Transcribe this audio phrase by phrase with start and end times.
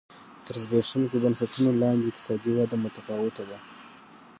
[0.45, 3.57] تر زبېښونکو بنسټونو لاندې اقتصادي وده متفاوته ده.